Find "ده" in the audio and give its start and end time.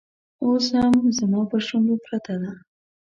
2.41-2.51